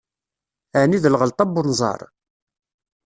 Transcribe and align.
Ɛni 0.81 0.97
d 1.03 1.05
lɣelḍa 1.13 1.45
n 1.45 1.57
unẓar? 1.61 2.01